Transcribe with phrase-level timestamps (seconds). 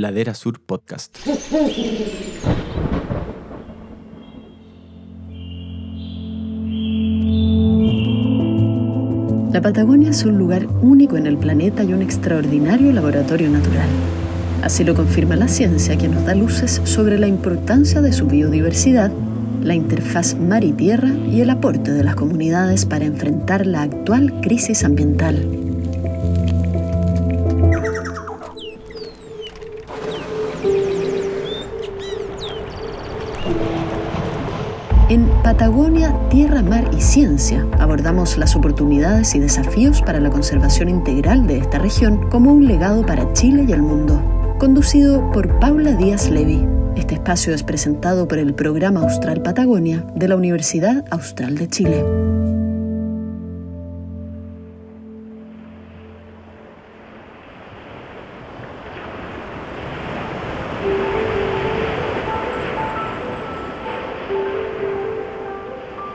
[0.00, 1.18] Ladera Sur Podcast.
[9.52, 13.88] La Patagonia es un lugar único en el planeta y un extraordinario laboratorio natural.
[14.62, 19.12] Así lo confirma la ciencia que nos da luces sobre la importancia de su biodiversidad,
[19.62, 24.40] la interfaz mar y tierra y el aporte de las comunidades para enfrentar la actual
[24.40, 25.69] crisis ambiental.
[35.60, 41.58] Patagonia, Tierra, Mar y Ciencia abordamos las oportunidades y desafíos para la conservación integral de
[41.58, 44.56] esta región como un legado para Chile y el mundo.
[44.58, 46.66] Conducido por Paula Díaz Levy.
[46.96, 52.04] Este espacio es presentado por el Programa Austral Patagonia de la Universidad Austral de Chile.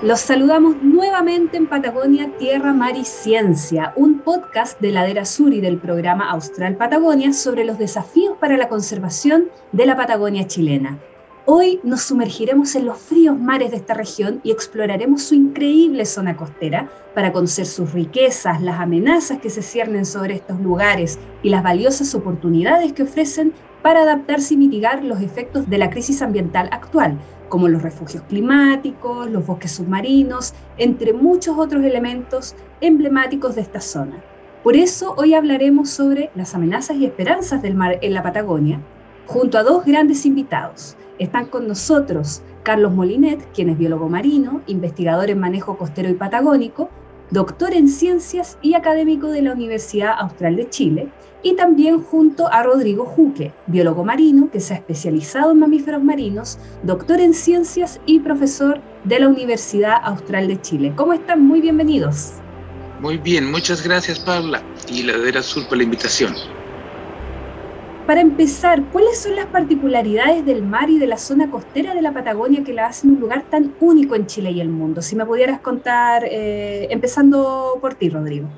[0.05, 5.61] Los saludamos nuevamente en Patagonia, Tierra, Mar y Ciencia, un podcast de Ladera Sur y
[5.61, 10.99] del programa Austral Patagonia sobre los desafíos para la conservación de la Patagonia chilena.
[11.47, 16.37] Hoy nos sumergiremos en los fríos mares de esta región y exploraremos su increíble zona
[16.37, 21.63] costera para conocer sus riquezas, las amenazas que se ciernen sobre estos lugares y las
[21.63, 27.19] valiosas oportunidades que ofrecen para adaptarse y mitigar los efectos de la crisis ambiental actual,
[27.49, 34.23] como los refugios climáticos, los bosques submarinos, entre muchos otros elementos emblemáticos de esta zona.
[34.63, 38.81] Por eso hoy hablaremos sobre las amenazas y esperanzas del mar en la Patagonia,
[39.27, 40.97] junto a dos grandes invitados.
[41.19, 46.89] Están con nosotros Carlos Molinet, quien es biólogo marino, investigador en manejo costero y patagónico,
[47.29, 51.09] doctor en ciencias y académico de la Universidad Austral de Chile,
[51.45, 56.57] y también junto a Rodrigo Juque, biólogo marino que se ha especializado en mamíferos marinos,
[56.81, 60.93] doctor en ciencias y profesor de la Universidad Austral de Chile.
[60.95, 61.45] ¿Cómo están?
[61.45, 62.31] Muy bienvenidos.
[62.99, 66.33] Muy bien, muchas gracias Paula y Ladera Sur por la invitación.
[68.07, 72.11] Para empezar, ¿cuáles son las particularidades del mar y de la zona costera de la
[72.11, 75.03] Patagonia que la hacen un lugar tan único en Chile y el mundo?
[75.03, 78.49] Si me pudieras contar, eh, empezando por ti, Rodrigo.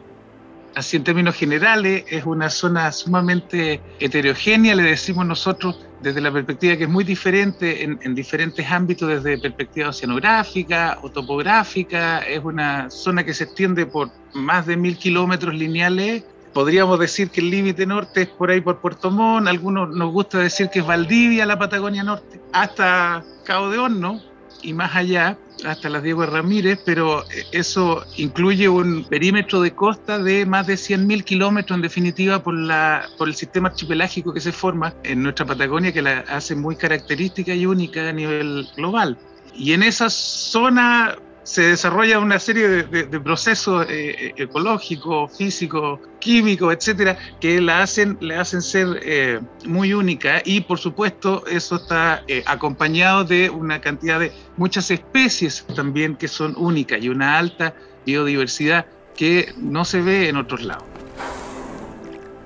[0.78, 6.78] Así en términos generales, es una zona sumamente heterogénea, le decimos nosotros, desde la perspectiva
[6.78, 12.92] que es muy diferente en, en diferentes ámbitos, desde perspectiva oceanográfica o topográfica, es una
[12.92, 16.24] zona que se extiende por más de mil kilómetros lineales.
[16.54, 20.38] Podríamos decir que el límite norte es por ahí por Puerto Montt, algunos nos gusta
[20.38, 24.22] decir que es Valdivia, la Patagonia Norte, hasta Cabo de Horno
[24.62, 30.46] y más allá, hasta las Diego Ramírez, pero eso incluye un perímetro de costa de
[30.46, 34.94] más de 100.000 kilómetros en definitiva por, la, por el sistema archipelágico que se forma
[35.04, 39.18] en nuestra Patagonia que la hace muy característica y única a nivel global.
[39.56, 41.18] Y en esa zona
[41.48, 48.36] se desarrolla una serie de, procesos eh, ecológicos, físicos, químicos, etcétera, que la hacen, le
[48.36, 54.20] hacen ser eh, muy única y por supuesto eso está eh, acompañado de una cantidad
[54.20, 57.74] de muchas especies también que son únicas y una alta
[58.06, 58.86] biodiversidad
[59.16, 60.84] que no se ve en otros lados.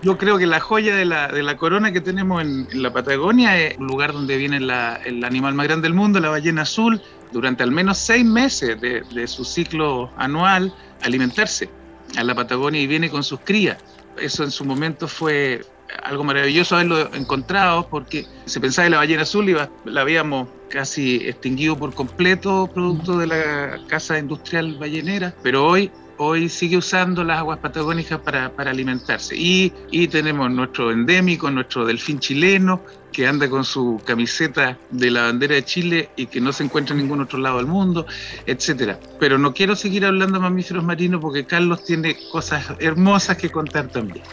[0.04, 3.60] Yo creo que la joya de la, de la corona que tenemos en, la Patagonia
[3.60, 7.64] es un lugar donde viene el animal más grande del mundo, la ballena azul, durante
[7.64, 11.70] al menos seis meses de, su ciclo anual alimentarse
[12.18, 13.78] a la Patagonia y viene con sus crías.
[14.18, 15.62] Eso en su momento fue
[16.04, 21.28] algo maravilloso haberlo encontrado porque se pensaba que la ballena azul iba, la habíamos casi
[21.28, 25.92] extinguido por completo producto de la casa industrial ballenera, pero hoy
[26.24, 29.36] hoy sigue usando las aguas patagónicas para, para alimentarse.
[29.36, 35.24] Y, y, tenemos nuestro endémico, nuestro delfín chileno, que anda con su camiseta de la
[35.24, 38.06] bandera de Chile y que no se encuentra en ningún otro lado del mundo,
[38.46, 39.00] etcétera.
[39.20, 43.88] Pero no quiero seguir hablando de mamíferos marinos porque Carlos tiene cosas hermosas que contar
[43.88, 44.24] también.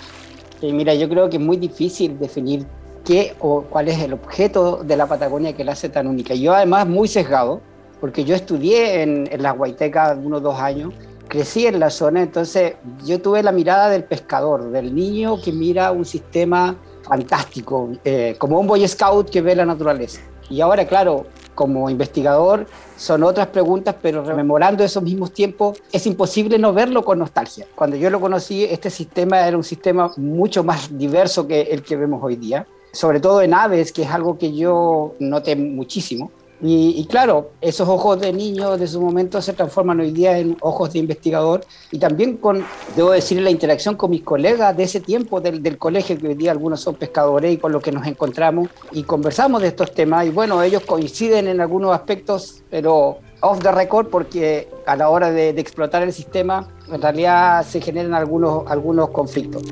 [0.60, 2.66] Sí, mira, yo creo que es muy difícil definir
[3.06, 6.34] qué o cuál es el objeto de la Patagonia que la hace tan única.
[6.34, 7.62] Yo además muy sesgado,
[7.98, 10.92] porque yo estudié en, en la Huayteca unos dos años
[11.28, 15.92] crecí en la zona, entonces yo tuve la mirada del pescador, del niño que mira
[15.92, 20.20] un sistema fantástico, eh, como un Boy Scout que ve la naturaleza.
[20.50, 22.66] Y ahora, claro, como investigador
[22.96, 27.66] son otras preguntas, pero rememorando esos mismos tiempos, es imposible no verlo con nostalgia.
[27.74, 31.96] Cuando yo lo conocí, este sistema era un sistema mucho más diverso que el que
[31.96, 36.30] vemos hoy día, sobre todo en aves, que es algo que yo noté muchísimo
[36.60, 40.92] Y, claro, esos ojos de niño de su momento se transforman hoy día en ojos
[40.92, 41.60] de investigador
[41.92, 42.64] y también con,
[42.96, 46.34] debo decir, la interacción con mis colegas de ese tiempo del, del, colegio, que hoy
[46.34, 50.26] día algunos son pescadores y con los que nos encontramos y conversamos de estos temas.
[50.26, 55.30] Y bueno, ellos coinciden en algunos aspectos, pero off the record porque a la hora
[55.30, 59.62] de, de explotar el sistema en realidad se generan algunos, algunos conflictos.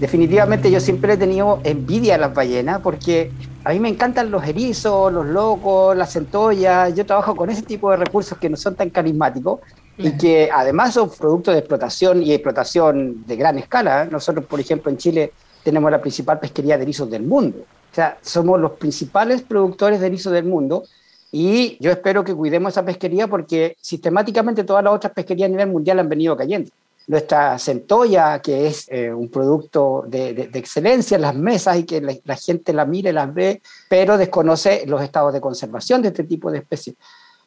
[0.00, 3.30] Definitivamente yo siempre he tenido envidia a las ballenas porque
[3.62, 6.94] a mí me encantan los erizos, los locos, las centollas.
[6.94, 9.60] Yo trabajo con ese tipo de recursos que no son tan carismáticos
[9.98, 14.06] y que además son productos de explotación y explotación de gran escala.
[14.06, 15.32] Nosotros, por ejemplo, en Chile
[15.62, 17.58] tenemos la principal pesquería de erizos del mundo.
[17.58, 20.84] O sea, somos los principales productores de erizos del mundo
[21.30, 25.68] y yo espero que cuidemos esa pesquería porque sistemáticamente todas las otras pesquerías a nivel
[25.68, 26.70] mundial han venido cayendo
[27.06, 32.36] nuestra centolla, que es eh, un producto de, excelencia en las mesas y que la,
[32.36, 36.58] gente la mire, las ve, pero desconoce los estados de conservación de este tipo de
[36.58, 36.96] especies.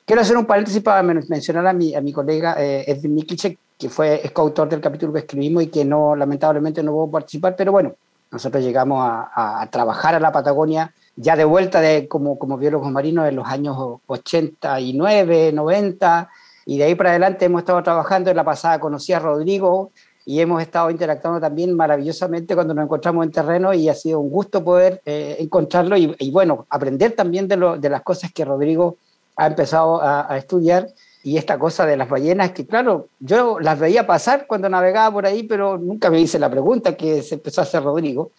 [0.06, 3.90] Quiero hacer un paréntesis para mencionar a mi, a mi colega eh, Edwin Nikicek, que
[3.90, 7.96] fue coautor del capítulo que escribimos y que no, lamentablemente no pudo participar, pero bueno,
[8.32, 12.92] nosotros llegamos a, a, trabajar a la Patagonia ya de vuelta de, como, como biólogos
[12.92, 13.78] marinos en los años
[14.08, 16.30] 89, 90,
[16.66, 18.30] y de ahí para adelante hemos estado trabajando.
[18.30, 19.92] En la pasada conocí a Rodrigo
[20.26, 24.30] y hemos estado interactuando también maravillosamente cuando nos encontramos en terreno y ha sido un
[24.30, 28.96] gusto poder eh, encontrarlo y, bueno, aprender también de, lo, de, las cosas que Rodrigo
[29.36, 30.88] ha empezado a, estudiar
[31.24, 35.26] y esta cosa de las ballenas que claro, yo las veía pasar cuando navegaba por
[35.26, 38.32] ahí, pero nunca me hice la pregunta que se empezó a hacer Rodrigo,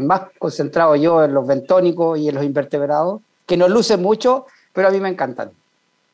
[0.00, 4.88] más concentrado yo en los bentónicos y en los invertebrados, que nos lucen mucho, pero
[4.88, 5.50] a mí me encantan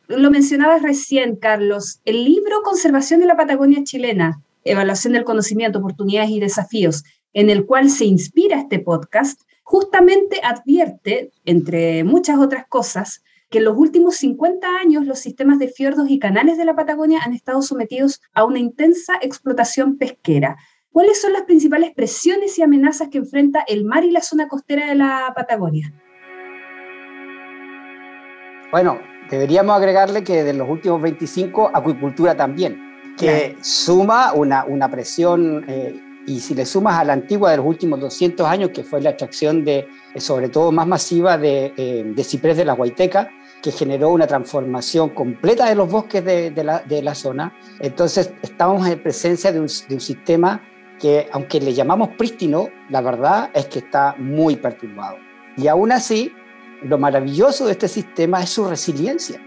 [0.08, 6.30] lo mencionabas recién, Carlos, el libro Conservación de la Patagonia chilena, Evaluación del Conocimiento, Oportunidades
[6.30, 13.22] y Desafíos, en el cual se inspira este podcast, justamente advierte, entre muchas otras cosas,
[13.50, 17.20] que en los últimos 50 años los sistemas de fiordos y canales de la Patagonia
[17.24, 20.56] han estado sometidos a una intensa explotación pesquera.
[20.90, 24.86] ¿Cuáles son las principales presiones y amenazas que enfrenta el mar y la zona costera
[24.86, 25.92] de la Patagonia?
[28.70, 28.98] Bueno,
[29.30, 36.00] deberíamos agregarle que de los últimos 25, acuicultura también, que suma una, una presión, eh,
[36.26, 39.10] y si le sumas a la antigua de los últimos 200 años, que fue la
[39.10, 43.30] extracción de, eh, sobre todo más masiva, de, eh, de ciprés de la Huayteca,
[43.62, 47.54] que generó una transformación completa de los bosques de, de, la, de la, zona.
[47.80, 50.62] Entonces, estamos en presencia de un, de un sistema
[51.00, 55.16] que, aunque le llamamos prístino, la verdad es que está muy perturbado.
[55.56, 56.32] Y aún así,
[56.84, 59.40] lo maravilloso de este sistema es su resiliencia,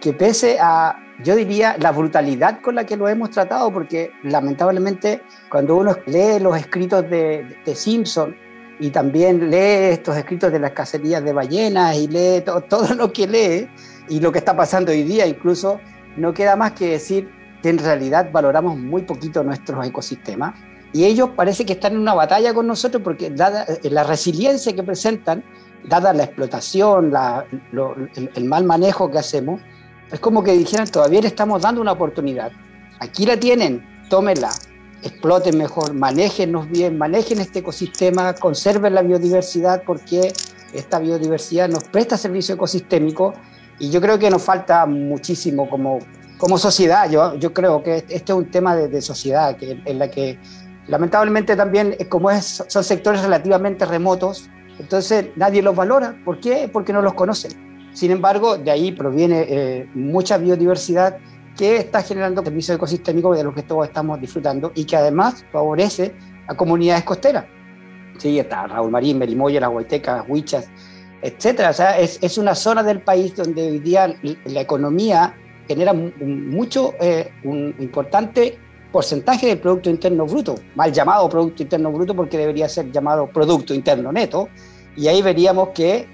[0.00, 5.22] que pese a, yo diría, la brutalidad con la que lo hemos tratado, porque lamentablemente
[5.50, 8.36] cuando uno lee los escritos de, de Simpson
[8.80, 13.26] y también lee estos escritos de las cacerías de ballenas y lee todo lo que
[13.26, 13.68] lee
[14.08, 15.80] y lo que está pasando hoy día, incluso
[16.16, 17.30] no queda más que decir
[17.62, 20.54] que en realidad valoramos muy poquito nuestros ecosistemas.
[20.92, 24.82] Y ellos parece que están en una batalla con nosotros porque dada la resiliencia que
[24.82, 25.42] presentan,
[25.88, 27.12] dada la explotación,
[28.34, 29.60] el, mal manejo que hacemos,
[30.10, 32.52] es como que dijeran, todavía le estamos dando una oportunidad.
[33.00, 34.50] Aquí la tienen, tómenla,
[35.02, 40.32] exploten mejor, manéjennos bien, manejen este ecosistema, conserven la biodiversidad porque
[40.72, 43.34] esta biodiversidad nos presta servicio ecosistémico
[43.78, 45.98] y yo creo que nos falta muchísimo como,
[46.38, 47.10] como sociedad.
[47.10, 50.38] Yo, yo creo que este es un tema de, sociedad que, en la que
[50.86, 56.16] lamentablemente también, como es, son sectores relativamente remotos, entonces nadie los valora.
[56.24, 56.68] ¿Por qué?
[56.72, 57.52] Porque no los conocen.
[57.92, 61.18] Sin embargo, de ahí proviene eh, mucha biodiversidad
[61.56, 66.14] que está generando servicios ecosistémicos de los que todos estamos disfrutando y que además favorece
[66.48, 67.44] a comunidades costeras.
[68.18, 70.68] Sí, está Raúl Marín, Melimoya, La Huayteca, Huichas,
[71.22, 71.70] etcétera.
[71.70, 74.14] O sea, es, es, una zona del país donde hoy día
[74.44, 75.34] la economía
[75.66, 78.58] genera mucho, eh, un importante
[78.94, 83.74] porcentaje del Producto Interno Bruto, mal llamado Producto Interno Bruto porque debería ser llamado Producto
[83.74, 84.48] Interno Neto,
[84.94, 86.06] y ahí veríamos que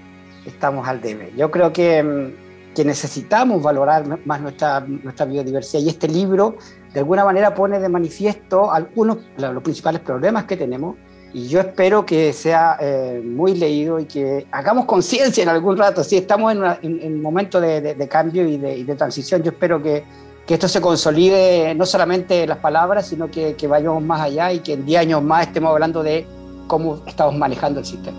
[0.47, 1.31] estamos al debe.
[1.37, 6.55] Yo creo que, mm, que necesitamos valorar más nuestra, nuestra biodiversidad y este libro
[6.91, 10.95] de alguna manera pone de manifiesto algunos los principales problemas que tenemos
[11.33, 16.03] y yo espero que sea eh, muy leído y que hagamos conciencia en algún rato.
[16.03, 19.83] Si estamos en, un momento de, de, cambio y de, y de transición, yo espero
[19.83, 20.03] que
[20.51, 24.51] que esto se consolide no solamente en las palabras, sino que, que vayamos más allá
[24.51, 26.25] y que en 10 años más estemos hablando de
[26.67, 28.17] cómo estamos manejando el sistema.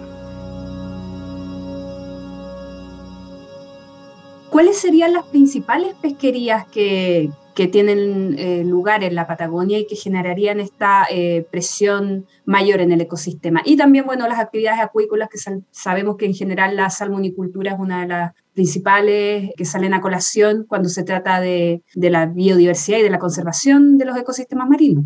[4.48, 9.96] ¿Cuáles serían las principales pesquerías que, que tienen eh, lugar en la Patagonia y que
[9.96, 13.60] generarían esta eh, presión mayor en el ecosistema.
[13.64, 15.38] Y también, bueno, las actividades acuícolas, que
[15.70, 20.64] sabemos que en general la salmonicultura es una de las principales que salen a colación
[20.68, 25.04] cuando se trata de, de la biodiversidad y de la conservación de los ecosistemas marinos.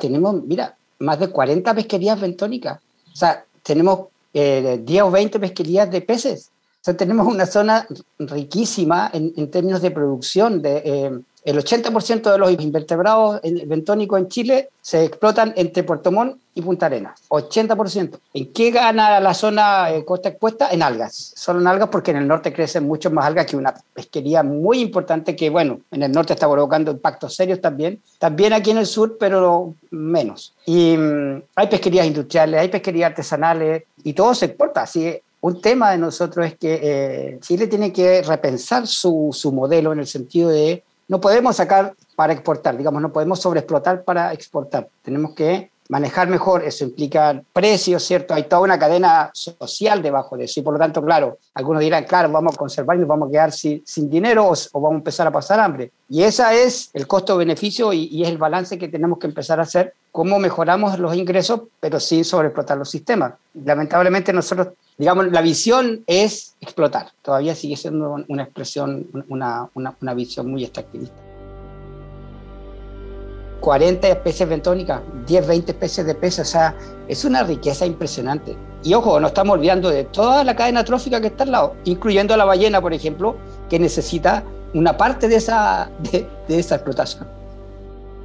[0.00, 2.80] Tenemos, mira, más de 40 pesquerías bentónicas.
[3.12, 6.50] O sea, tenemos eh, 10 o 20 pesquerías de peces.
[6.80, 7.86] O sea, tenemos una zona
[8.18, 14.68] riquísima en, términos de producción de, eh, el 80% de los invertebrados bentónicos en Chile
[14.80, 17.20] se explotan entre Puerto Montt y Punta Arenas.
[17.28, 18.18] 80%.
[18.34, 20.68] ¿En qué gana la zona eh, costa expuesta?
[20.70, 21.32] En algas.
[21.36, 24.80] Solo en algas porque en el norte crecen mucho más algas que una pesquería muy
[24.80, 28.00] importante que, bueno, en el norte está provocando impactos serios también.
[28.18, 30.54] También aquí en el sur, pero menos.
[30.66, 34.82] Y mm, hay pesquerías industriales, hay pesquerías artesanales y todo se exporta.
[34.82, 39.92] Así un tema de nosotros es que eh, Chile tiene que repensar su, su modelo
[39.92, 44.88] en el sentido de no podemos sacar para exportar, digamos, no podemos sobreexplotar para exportar.
[45.02, 48.34] Tenemos que manejar mejor, eso implica precios, ¿cierto?
[48.34, 52.04] Hay toda una cadena social debajo de eso y por lo tanto, claro, algunos dirán,
[52.04, 55.26] claro, vamos a conservar y nos vamos a quedar sin, dinero o, vamos a empezar
[55.26, 55.90] a pasar hambre.
[56.08, 59.62] Y ese es el costo-beneficio y, y, es el balance que tenemos que empezar a
[59.62, 63.34] hacer, cómo mejoramos los ingresos, pero sin sobreexplotar los sistemas.
[63.54, 70.14] Lamentablemente nosotros, digamos, la visión es explotar, todavía sigue siendo una expresión, una, una, una
[70.14, 71.27] visión muy extractivista.
[73.60, 76.74] 40 especies bentónicas, 10, 20 especies de peces, o sea,
[77.08, 78.56] es una riqueza impresionante.
[78.84, 82.34] Y ojo, no estamos olvidando de toda la cadena trófica que está al lado, incluyendo
[82.34, 83.36] a la ballena, por ejemplo,
[83.68, 87.26] que necesita una parte de esa, de, esa explotación.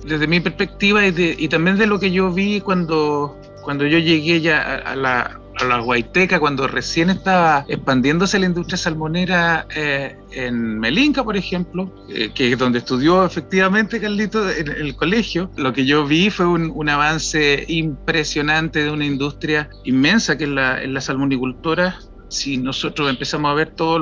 [0.06, 4.42] Desde mi perspectiva y, y, también de lo que yo vi cuando, cuando yo llegué
[4.42, 10.80] ya a la, a la Guaiteca, cuando recién estaba expandiéndose la industria salmonera eh, en
[10.80, 15.86] Melinca, por ejemplo, eh, que es donde estudió efectivamente Carlito en el colegio, lo que
[15.86, 20.94] yo vi fue un, un avance impresionante de una industria inmensa que es la, en
[20.94, 22.00] la salmonicultura
[22.34, 24.02] si nosotros empezamos a ver todos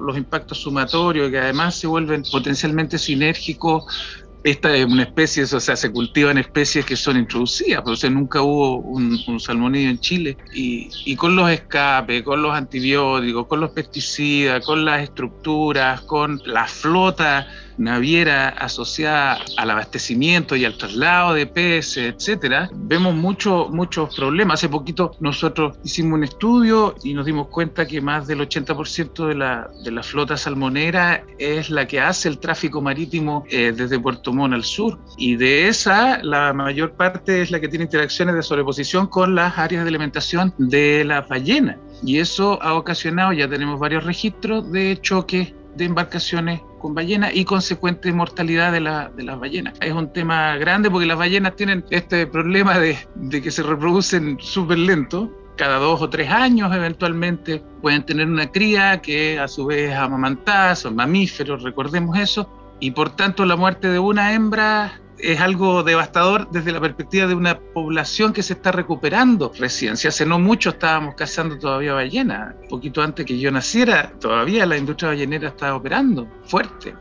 [0.00, 3.84] los impactos sumatorios que además se vuelven potencialmente sinérgicos
[4.44, 8.78] esta es una especie, o sea, se cultivan especies que son introducidas, pero nunca hubo
[8.78, 10.36] un, un en Chile.
[10.52, 16.40] Y, y, con los escapes, con los antibióticos, con los pesticidas, con las estructuras, con
[16.44, 17.46] la flota
[17.82, 24.60] naviera asociada al abastecimiento y al traslado de peces, etcétera, vemos muchos muchos problemas.
[24.60, 29.34] Hace poquito nosotros hicimos un estudio y nos dimos cuenta que más del 80% de
[29.34, 34.32] la, de la flota salmonera es la que hace el tráfico marítimo eh, desde Puerto
[34.32, 34.98] Montt al sur.
[35.16, 39.58] Y de esa, la mayor parte es la que tiene interacciones de sobreposición con las
[39.58, 41.78] áreas de alimentación de la ballena.
[42.04, 47.44] Y eso ha ocasionado, ya tenemos varios registros de choques de embarcaciones con ballenas y
[47.44, 49.74] consecuente mortalidad de, la, de las ballenas.
[49.80, 54.36] Es un tema grande porque las ballenas tienen este problema de, de que se reproducen
[54.40, 55.30] súper lento.
[55.56, 60.74] Cada dos o tres años eventualmente pueden tener una cría que a su vez amamantada,
[60.74, 62.50] son mamíferos, recordemos eso,
[62.80, 67.34] y por tanto la muerte de una hembra es algo devastador desde la perspectiva de
[67.34, 69.96] una población que se está recuperando recién.
[69.96, 74.76] Si hace no mucho estábamos cazando todavía ballenas, poquito antes que yo naciera, todavía la
[74.76, 76.94] industria ballenera está operando fuerte.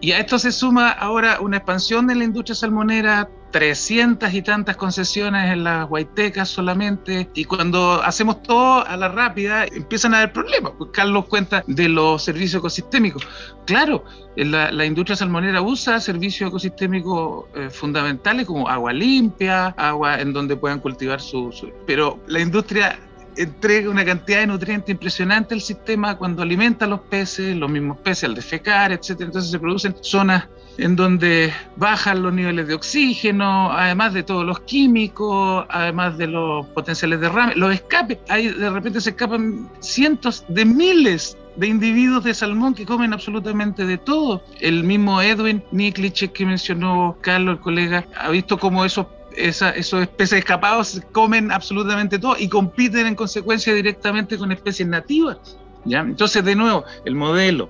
[0.00, 4.76] Y a esto se suma ahora una expansión de la industria salmonera, 300 y tantas
[4.76, 10.32] concesiones en las guaitecas solamente, y cuando hacemos todo a la rápida empiezan a haber
[10.32, 10.72] problemas.
[10.78, 13.26] Pues Carlos cuenta de los servicios ecosistémicos.
[13.64, 14.04] Claro,
[14.36, 20.80] la, industria salmonera usa servicios ecosistémicos eh, fundamentales como agua limpia, agua en donde puedan
[20.80, 21.70] cultivar su, su...
[21.86, 22.98] Pero la industria
[23.36, 27.98] entrega una cantidad de nutrientes impresionante al sistema cuando alimenta a los peces, los mismos
[27.98, 29.10] peces al defecar, etc.
[29.20, 34.60] Entonces se producen zonas en donde bajan los niveles de oxígeno, además de todos los
[34.60, 38.18] químicos, además de los potenciales derrames, los escapes.
[38.28, 43.86] Ahí de repente se escapan cientos de miles de individuos de salmón que comen absolutamente
[43.86, 44.42] de todo.
[44.60, 50.02] El mismo Edwin Niklich que mencionó Carlos, el colega, ha visto cómo esos esa, esos
[50.02, 55.38] especies escapados comen absolutamente todo y compiten en consecuencia directamente con especies nativas.
[55.84, 56.00] ¿ya?
[56.00, 57.68] Entonces, de nuevo, el modelo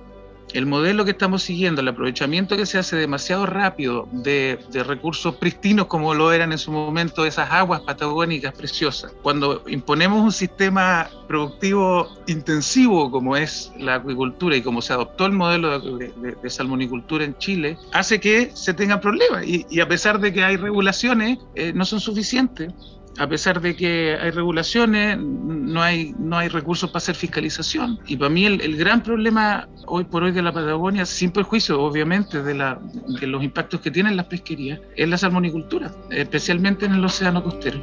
[0.53, 5.87] el modelo que estamos siguiendo, el aprovechamiento que se hace demasiado rápido de, recursos pristinos
[5.87, 12.07] como lo eran en su momento esas aguas patagónicas preciosas, cuando imponemos un sistema productivo
[12.27, 17.77] intensivo como es la acuicultura y como se adoptó el modelo de, salmonicultura en Chile,
[17.91, 19.45] hace que se tengan problemas.
[19.45, 22.73] Y, a pesar de que hay regulaciones, eh, no son suficientes
[23.17, 27.99] a pesar de que hay regulaciones, no hay, no hay recursos para hacer fiscalización.
[28.07, 32.43] Y para mí el, gran problema hoy por hoy de la Patagonia, sin perjuicio obviamente
[32.43, 32.79] de, la,
[33.19, 37.79] de los impactos que tienen las pesquerías, es la salmonicultura, especialmente en el océano costero.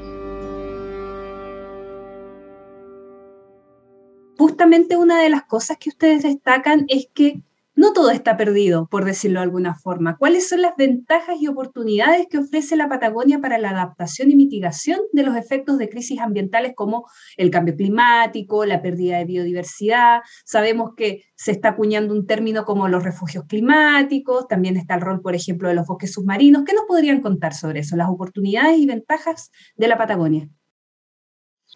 [4.39, 7.41] Justamente una de las cosas que ustedes destacan es que
[7.85, 10.17] no todo está perdido, por decirlo de alguna forma.
[10.17, 15.01] ¿Cuáles son las ventajas y oportunidades que ofrece la Patagonia para la adaptación y mitigación
[15.13, 20.23] de los efectos de crisis ambientales como el cambio climático, la pérdida de biodiversidad?
[20.47, 25.21] Sabemos que se está acuñando un término como los refugios climáticos, también está el rol,
[25.21, 26.65] por ejemplo, de los bosques submarinos.
[26.65, 30.49] ¿Qué nos podrían contar sobre eso, las oportunidades y ventajas de la Patagonia?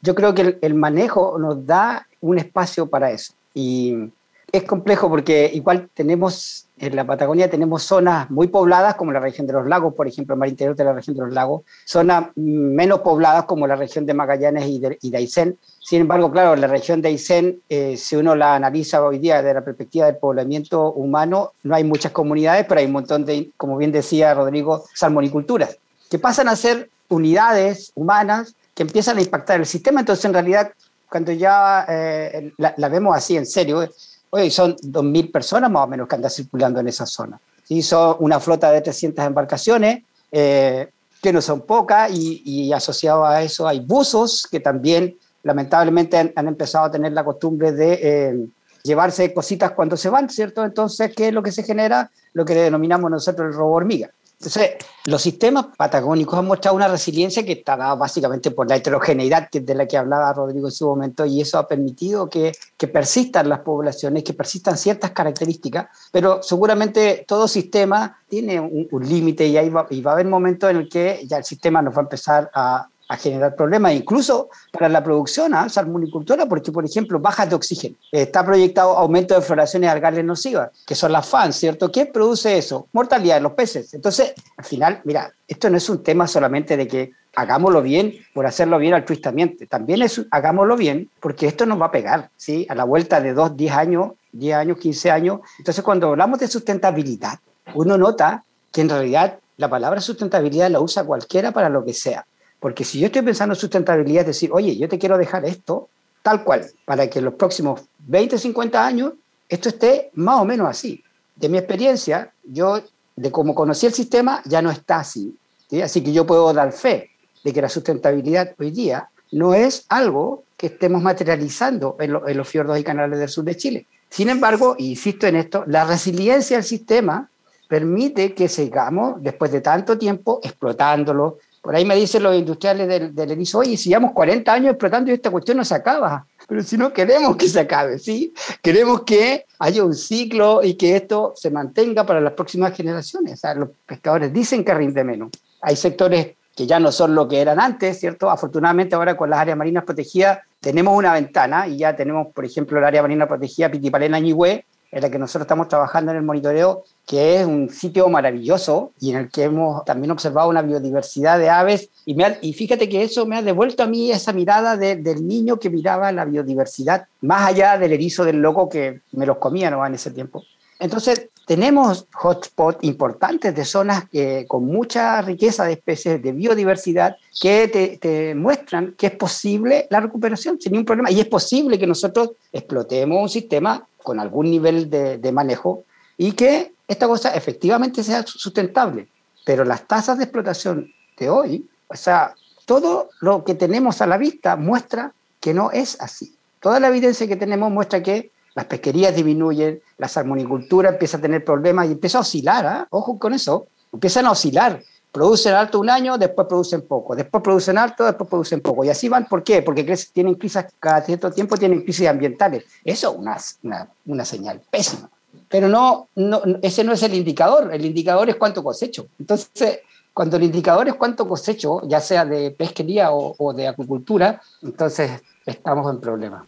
[0.00, 3.34] Yo creo que el, manejo nos da un espacio para eso.
[3.52, 4.10] Y
[4.50, 9.46] es complejo porque igual tenemos, en la Patagonia tenemos zonas muy pobladas como la región
[9.46, 12.28] de los lagos, por ejemplo, el mar interior de la región de los lagos, zonas
[12.36, 15.58] menos pobladas como la región de Magallanes y de, y Aysén.
[15.80, 19.54] Sin embargo, claro, la región de Aysén, eh, si uno la analiza hoy día desde
[19.54, 23.76] la perspectiva del poblamiento humano, no hay muchas comunidades, pero hay un montón de, como
[23.76, 25.76] bien decía Rodrigo, salmoniculturas,
[26.10, 30.00] que pasan a ser unidades humanas que empiezan a impactar el sistema.
[30.00, 30.72] Entonces, en realidad,
[31.10, 33.88] cuando ya eh, la, la, vemos así en serio,
[34.30, 37.40] Oye, son 2.000 personas más o menos que andan circulando en esa zona.
[37.64, 37.82] ¿sí?
[37.82, 40.88] Son una flota de 300 embarcaciones, eh,
[41.22, 46.84] que no son pocas, y, asociado a eso hay buzos que también lamentablemente han, empezado
[46.84, 48.48] a tener la costumbre de eh,
[48.82, 50.64] llevarse cositas cuando se van, ¿cierto?
[50.64, 52.10] Entonces, ¿qué es lo que se genera?
[52.34, 54.10] Lo que denominamos nosotros el robo hormiga.
[54.40, 54.76] Entonces,
[55.06, 59.74] los sistemas patagónicos han mostrado una resiliencia que está dada básicamente por la heterogeneidad de
[59.74, 62.52] la que hablaba Rodrigo en su momento, y eso ha permitido que,
[62.92, 69.44] persistan las poblaciones, que persistan ciertas características, pero seguramente todo sistema tiene un, un límite
[69.46, 71.98] y, va, y va a haber momentos en el que ya el sistema nos va
[71.98, 75.68] a empezar a, a generar problemas, incluso para la producción ¿ah?
[75.68, 77.96] salmonicultura, porque, por ejemplo, bajas de oxígeno.
[78.12, 81.90] Está proyectado aumento de floraciones algales nocivas, que son las FAN, ¿cierto?
[81.90, 82.86] ¿Qué produce eso?
[82.92, 83.94] Mortalidad de los peces.
[83.94, 88.46] Entonces, al final, mira, esto no es un tema solamente de que hagámoslo bien por
[88.46, 89.66] hacerlo bien altruistamente.
[89.66, 92.66] También es hagámoslo bien porque esto nos va a pegar, ¿sí?
[92.68, 95.40] A la vuelta de 2, 10 años, 10 años, 15 años.
[95.58, 97.38] Entonces, cuando hablamos de sustentabilidad,
[97.74, 102.26] uno nota que en realidad la palabra sustentabilidad la usa cualquiera para lo que sea.
[102.60, 105.88] Porque si yo estoy pensando en sustentabilidad, es decir, oye, yo te quiero dejar esto
[106.22, 109.12] tal cual, para que en los próximos 20, 50 años
[109.48, 111.02] esto esté más o menos así.
[111.36, 112.80] De mi experiencia, yo,
[113.16, 115.36] de cómo conocí el sistema, ya no está así.
[115.82, 117.10] Así que yo puedo dar fe
[117.44, 122.48] de que la sustentabilidad hoy día no es algo que estemos materializando en, en los
[122.48, 123.86] fiordos y canales del sur de Chile.
[124.10, 127.30] Sin embargo, insisto en esto, la resiliencia del sistema
[127.68, 133.14] permite que sigamos, después de tanto tiempo, explotándolo, por ahí me dicen los industriales del,
[133.14, 136.26] del erizo, oye, si llevamos 40 años explotando y esta cuestión no se acaba.
[136.46, 138.32] Pero si no queremos que se acabe, ¿sí?
[138.62, 143.34] Queremos que haya un ciclo y que esto se mantenga para las próximas generaciones.
[143.34, 145.30] O sea, los pescadores dicen que rinde menos.
[145.60, 148.30] Hay sectores que ya no son lo que eran antes, ¿cierto?
[148.30, 152.78] Afortunadamente ahora con las áreas marinas protegidas tenemos una ventana y ya tenemos, por ejemplo,
[152.78, 156.84] el área marina protegida Pitipalena Ñigüe, en la que nosotros estamos trabajando en el monitoreo,
[157.06, 161.50] que es un sitio maravilloso y en el que hemos también observado una biodiversidad de
[161.50, 161.90] aves.
[162.06, 165.58] Y, me y fíjate que eso me ha devuelto a mí esa mirada del niño
[165.58, 169.84] que miraba la biodiversidad, más allá del erizo del loco que me los comía ¿no?
[169.84, 170.42] en ese tiempo.
[170.80, 174.04] Entonces, tenemos hotspots importantes de zonas
[174.46, 180.00] con mucha riqueza de especies, de biodiversidad, que te, te, muestran que es posible la
[180.00, 181.10] recuperación sin ningún problema.
[181.10, 185.84] Y es posible que nosotros explotemos un sistema con algún nivel de, de manejo
[186.18, 189.08] y que esta cosa efectivamente sea sustentable.
[189.46, 192.34] Pero las tasas de explotación de hoy, o sea,
[192.66, 196.34] todo lo que tenemos a la vista muestra que no es así.
[196.60, 201.44] Toda la evidencia que tenemos muestra que las pesquerías disminuyen, la salmonicultura empieza a tener
[201.44, 202.86] problemas y empieza a oscilar, ¿eh?
[202.90, 204.82] ojo con eso, empiezan a oscilar.
[205.12, 208.84] Producen alto un año, después producen poco, después producen alto, después producen poco.
[208.84, 209.62] Y así van, ¿por qué?
[209.62, 212.64] Porque tienen crisis, cada cierto tiempo tienen crisis ambientales.
[212.84, 215.08] Eso es una, una, señal pésima.
[215.48, 219.06] Pero no, no, ese no es el indicador, el indicador es cuánto cosecho.
[219.20, 224.42] Entonces, cuando el indicador es cuánto cosecho, ya sea de pesquería o, o de acuicultura,
[224.62, 225.12] entonces
[225.46, 226.42] estamos en problemas.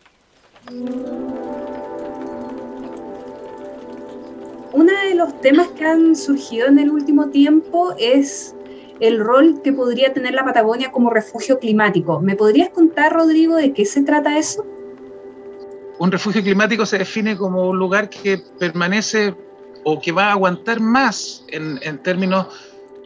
[4.72, 8.54] Uno de los temas que han surgido en el último tiempo es
[9.00, 12.20] el rol que podría tener la Patagonia como refugio climático.
[12.20, 14.64] ¿Me podrías contar, Rodrigo, de qué se trata eso?
[15.98, 19.35] Un refugio climático se define como un lugar que permanece
[19.85, 22.46] o que va a aguantar más en, términos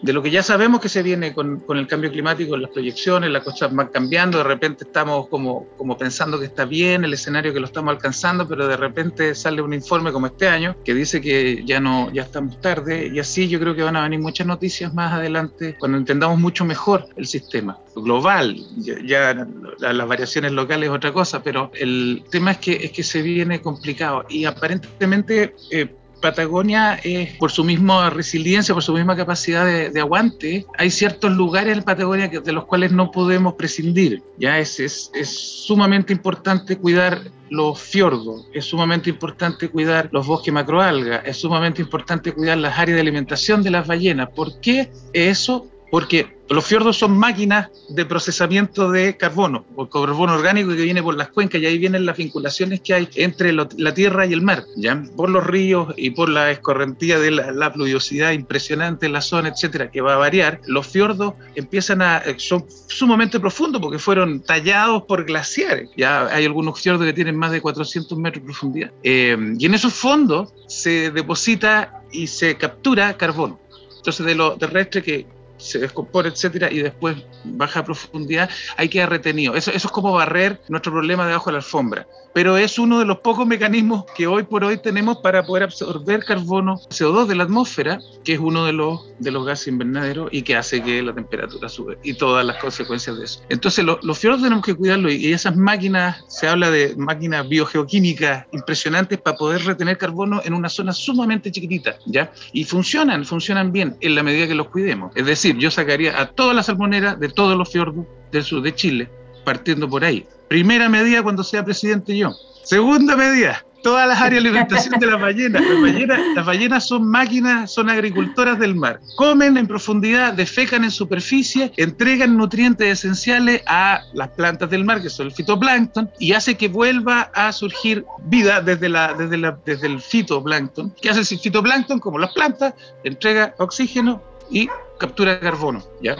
[0.04, 3.42] de lo que ya sabemos que se viene con, el cambio climático, las proyecciones, las
[3.42, 7.60] cosas van cambiando, de repente estamos como, como pensando que está bien el escenario que
[7.60, 11.64] lo estamos alcanzando, pero de repente sale un informe como este año que dice que
[11.64, 14.92] ya no ya estamos tarde y así yo creo que van a venir muchas noticias
[14.92, 19.46] más adelante cuando entendamos mucho mejor el sistema global, ya,
[19.78, 23.62] las variaciones locales es otra cosa, pero el tema es que, es que se viene
[23.62, 25.88] complicado y aparentemente eh,
[26.24, 31.76] Patagonia, es, por su misma resiliencia, por su misma capacidad de, aguante, hay ciertos lugares
[31.76, 34.22] en Patagonia de los cuales no podemos prescindir.
[34.38, 40.52] Ya es, es, es sumamente importante cuidar los fiordos, es sumamente importante cuidar los bosques
[40.52, 44.30] macroalgas, es sumamente importante cuidar las áreas de alimentación de las ballenas.
[44.34, 45.68] ¿Por qué eso?
[45.90, 51.16] Porque los fiordos son máquinas de procesamiento de carbono, o carbono orgánico que viene por
[51.16, 54.64] las cuencas, y ahí vienen las vinculaciones que hay entre la tierra y el mar,
[54.76, 55.02] ¿ya?
[55.16, 59.90] por los ríos y por la escorrentía de la, pluviosidad impresionante en la zona, etcétera,
[59.90, 60.60] que va a variar.
[60.66, 65.88] Los fiordos empiezan a, eh, son sumamente profundos porque fueron tallados por glaciares.
[65.96, 68.92] Ya hay algunos fiordos que tienen más de 400 metros de profundidad.
[69.02, 73.58] Eh, y en esos fondos se deposita y se captura carbono.
[73.96, 79.04] Entonces, de lo terrestre que se descompone, etcétera, y después baja a profundidad, hay que
[79.06, 79.54] retenido.
[79.54, 83.06] Eso, eso es como barrer nuestro problema debajo de la alfombra pero es uno de
[83.06, 87.44] los pocos mecanismos que hoy por hoy tenemos para poder absorber carbono, CO2 de la
[87.44, 91.14] atmósfera, que es uno de los, de los gases invernaderos y que hace que la
[91.14, 93.40] temperatura sube y todas las consecuencias de eso.
[93.48, 99.20] Entonces, los fiordos tenemos que cuidarlos y, esas máquinas, se habla de máquinas biogeoquímicas impresionantes
[99.20, 102.32] para poder retener carbono en una zona sumamente chiquitita, ¿ya?
[102.52, 105.12] Y funcionan, funcionan bien en la medida que los cuidemos.
[105.14, 108.74] Es decir, yo sacaría a todas las salmoneras de todos los fiordos del sur de
[108.74, 109.10] Chile,
[109.44, 110.26] partiendo por ahí.
[110.48, 112.32] Primera medida cuando sea presidente yo.
[112.64, 115.62] Segunda medida, todas las áreas de alimentación de las ballenas.
[115.62, 118.98] Las ballenas, las ballenas son máquinas, son agricultoras del mar.
[119.16, 125.10] Comen en profundidad, defecan en superficie, entregan nutrientes esenciales a las plantas del mar, que
[125.10, 129.86] son el fitoplancton, y hace que vuelva a surgir vida desde, la, desde, la, desde
[129.86, 130.94] el fitoplancton.
[131.00, 132.00] ¿Qué hace el fitoplancton?
[132.00, 135.84] Como las plantas, entrega oxígeno y captura carbono.
[136.00, 136.16] ¿ya?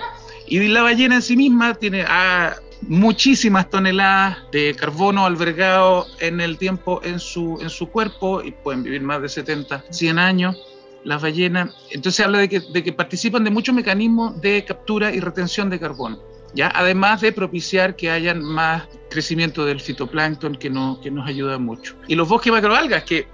[0.46, 2.04] Y la ballena en sí misma tiene
[2.82, 8.82] muchísimas toneladas de carbono albergado en el tiempo en su, en su cuerpo y pueden
[8.82, 10.56] vivir más de 70, 100 años
[11.04, 11.74] las ballenas.
[11.90, 15.78] Entonces habla de que, de que participan de muchos mecanismos de captura y retención de
[15.78, 16.18] carbono.
[16.54, 16.70] ¿Ya?
[16.72, 21.96] Además de propiciar que haya más crecimiento del fitoplancton que, no, que nos ayuda mucho.
[22.06, 23.26] Y los bosques macroalgas, que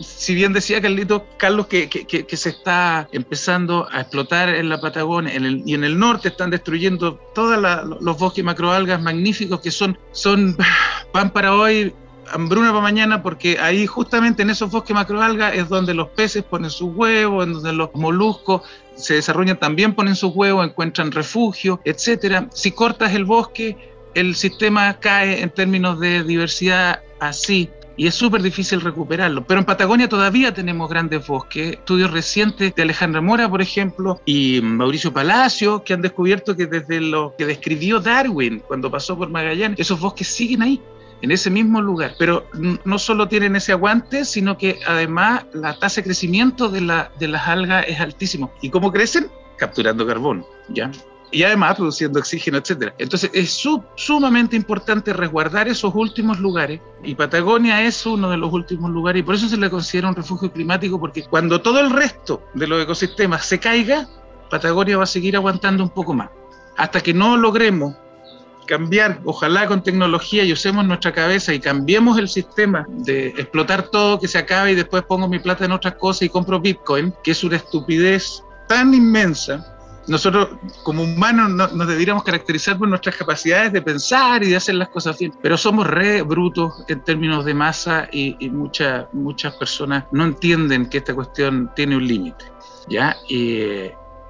[0.00, 5.32] si bien decía Carlito, Carlos, que, que, se está empezando a explotar en la Patagonia
[5.34, 7.58] y en el norte están destruyendo todos
[8.00, 10.56] los bosques macroalgas magníficos que son, son
[11.12, 11.94] pan para hoy,
[12.32, 16.70] hambruna para mañana, porque ahí justamente en esos bosques macroalgas es donde los peces ponen
[16.70, 18.62] sus huevos, en donde los moluscos
[18.96, 22.48] se desarrollan también ponen sus huevos, encuentran refugio, etcétera.
[22.52, 23.76] Si cortas el bosque,
[24.14, 29.44] el sistema cae en términos de diversidad así y es súper difícil recuperarlo.
[29.44, 31.72] Pero en Patagonia todavía tenemos grandes bosques.
[31.72, 36.98] Estudios recientes de Alejandra Mora, por ejemplo, y Mauricio Palacio, que han descubierto que desde
[36.98, 40.80] lo que describió Darwin cuando pasó por Magallanes, esos bosques siguen ahí
[41.20, 42.14] en ese mismo lugar.
[42.18, 42.46] Pero
[42.86, 47.28] no solo tienen ese aguante, sino que además la tasa de crecimiento de, la, de
[47.28, 48.50] las algas es altísimo.
[48.62, 49.30] ¿Y cómo crecen?
[49.58, 50.90] Capturando carbono, ¿ya?
[51.30, 52.94] Y además produciendo oxígeno, etcétera.
[52.98, 53.62] Entonces es
[53.94, 59.22] sumamente importante resguardar esos últimos lugares y Patagonia es uno de los últimos lugares y
[59.22, 62.82] por eso se le considera un refugio climático porque cuando todo el resto de los
[62.82, 64.08] ecosistemas se caiga,
[64.50, 66.30] Patagonia va a seguir aguantando un poco más.
[66.76, 67.94] Hasta que no logremos
[68.66, 74.20] cambiar, ojalá con tecnología y usemos nuestra cabeza y cambiemos el sistema de explotar todo,
[74.20, 77.32] que se acabe y después pongo mi plata en otras cosas y compro Bitcoin, que
[77.32, 79.79] es una estupidez tan inmensa
[80.10, 80.48] nosotros
[80.82, 85.16] como humanos nos deberíamos caracterizar por nuestras capacidades de pensar y de hacer las cosas
[85.16, 90.88] bien, pero somos re brutos en términos de masa y, muchas muchas personas no entienden
[90.90, 92.44] que esta cuestión tiene un límite.
[92.88, 93.16] ¿ya?
[93.28, 93.62] Y,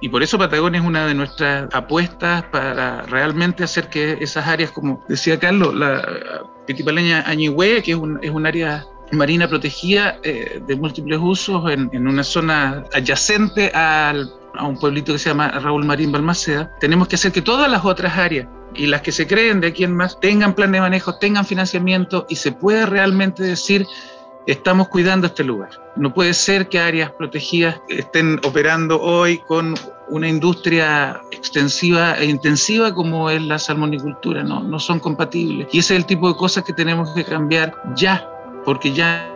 [0.01, 4.71] y por eso Patagonia es una de nuestras apuestas para realmente hacer que esas áreas,
[4.71, 10.61] como decía Carlos, la Pitipaleña Añihue, que es un, es un área marina protegida eh,
[10.65, 15.49] de múltiples usos en, en, una zona adyacente al a un pueblito que se llama
[15.49, 19.27] Raúl Marín Balmaceda, tenemos que hacer que todas las otras áreas y las que se
[19.27, 23.43] creen de aquí en más tengan plan de manejo, tengan financiamiento y se pueda realmente
[23.43, 23.85] decir
[24.47, 25.69] estamos cuidando este lugar.
[25.95, 29.75] No puede ser que áreas protegidas estén operando hoy con
[30.09, 35.67] una industria extensiva e intensiva como es la salmonicultura, no, no son compatibles.
[35.71, 38.27] Y ese es el tipo de cosas que tenemos que cambiar ya,
[38.65, 39.27] porque ya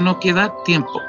[0.00, 1.00] no queda tiempo.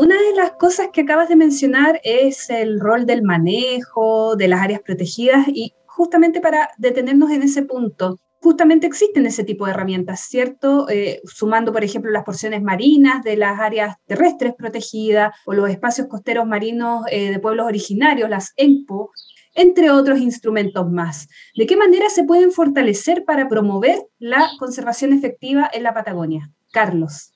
[0.00, 4.60] Una de las cosas que acabas de mencionar es el rol del manejo de las
[4.60, 10.20] áreas protegidas y justamente para detenernos en ese punto, justamente existen ese tipo de herramientas,
[10.20, 10.88] ¿cierto?
[10.88, 16.06] Eh, sumando, por ejemplo, las porciones marinas de las áreas terrestres protegidas o los espacios
[16.06, 19.10] costeros marinos eh, de pueblos originarios, las ENPO,
[19.56, 21.26] entre otros instrumentos más.
[21.56, 26.52] ¿De qué manera se pueden fortalecer para promover la conservación efectiva en la Patagonia?
[26.70, 27.32] Carlos.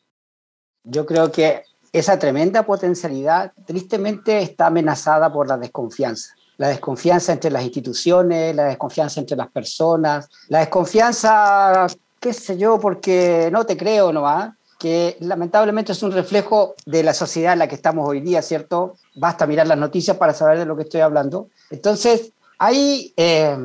[0.85, 6.35] Yo creo que esa tremenda potencialidad tristemente está amenazada por la desconfianza.
[6.57, 11.87] La desconfianza entre las instituciones, la desconfianza entre las personas, la desconfianza,
[12.19, 17.15] qué sé yo, porque no te creo nomás, que lamentablemente es un reflejo de la
[17.15, 18.97] sociedad en la que estamos hoy día, ¿cierto?
[19.15, 21.49] Basta mirar las noticias para saber de lo que estoy hablando.
[21.71, 23.57] Entonces, hay eh,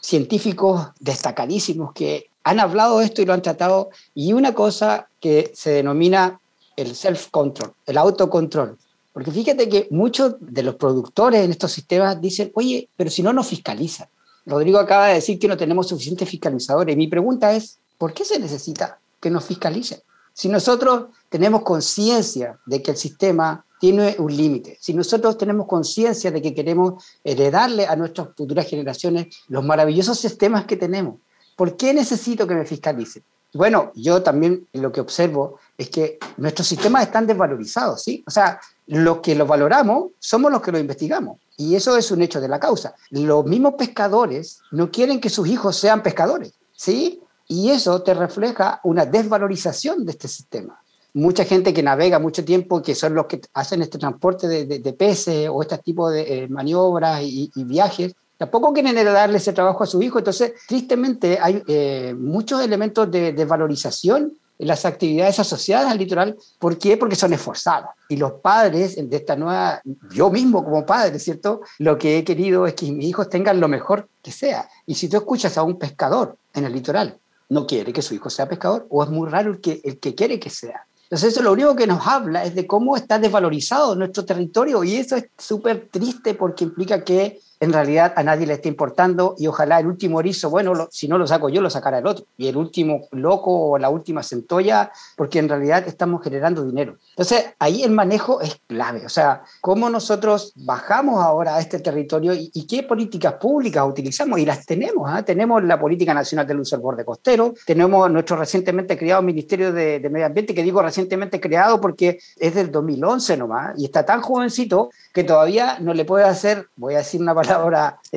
[0.00, 5.50] científicos destacadísimos que han hablado de esto y lo han tratado, y una cosa que
[5.54, 6.40] se denomina
[6.76, 8.78] el self-control, el autocontrol.
[9.12, 13.32] Porque fíjate que muchos de los productores en estos sistemas dicen, oye, pero si no
[13.32, 14.08] nos fiscalizan.
[14.44, 16.94] Rodrigo acaba de decir que no tenemos suficientes fiscalizadores.
[16.94, 20.00] Y mi pregunta es, ¿por qué se necesita que nos fiscalicen?
[20.32, 26.30] Si nosotros tenemos conciencia de que el sistema tiene un límite, si nosotros tenemos conciencia
[26.30, 31.16] de que queremos heredarle a nuestras futuras generaciones los maravillosos sistemas que tenemos,
[31.56, 33.22] ¿por qué necesito que me fiscalicen?
[33.56, 38.22] Bueno, yo también lo que observo es que nuestros sistemas están desvalorizados, ¿sí?
[38.26, 41.38] O sea, los que los valoramos somos los que los investigamos.
[41.56, 42.94] Y eso es un hecho de la causa.
[43.10, 47.20] Los mismos pescadores no quieren que sus hijos sean pescadores, ¿sí?
[47.48, 50.80] Y eso te refleja una desvalorización de este sistema.
[51.14, 55.48] Mucha gente que navega mucho tiempo, que son los que hacen este transporte de, peces
[55.50, 60.02] o este tipo de eh, maniobras y viajes, Tampoco quieren darle ese trabajo a su
[60.02, 60.18] hijo.
[60.18, 66.36] Entonces, tristemente, hay eh, muchos elementos de, de, valorización en las actividades asociadas al litoral.
[66.58, 66.96] ¿Por qué?
[66.96, 67.90] Porque son esforzados.
[68.08, 71.62] Y los padres de esta nueva, yo mismo como padre, ¿cierto?
[71.78, 74.68] Lo que he querido es que mis hijos tengan lo mejor que sea.
[74.84, 77.18] Y si tú escuchas a un pescador en el litoral,
[77.48, 80.14] no quiere que su hijo sea pescador, o es muy raro el que, el que
[80.14, 80.86] quiere que sea.
[81.04, 84.96] Entonces eso lo único que nos habla es de cómo está desvalorizado nuestro territorio y
[84.96, 89.46] eso es súper triste porque implica que en realidad a nadie le está importando y
[89.46, 92.26] ojalá el último erizo, bueno, si no lo saco yo, lo sacará el otro.
[92.36, 96.96] Y el último loco o la última centolla, porque en realidad estamos generando dinero.
[97.10, 99.06] Entonces, ahí el manejo es clave.
[99.06, 104.38] O sea, cómo nosotros bajamos ahora a este territorio y, qué políticas públicas utilizamos.
[104.40, 105.08] Y las tenemos.
[105.16, 105.22] ¿eh?
[105.22, 110.00] Tenemos la Política Nacional del Uso del Borde Costero, tenemos nuestro recientemente creado Ministerio de,
[110.00, 114.20] de Medio Ambiente, que digo recientemente creado porque es del 2011 nomás, y está tan
[114.20, 117.45] jovencito que todavía no le puede hacer, voy a decir una palabra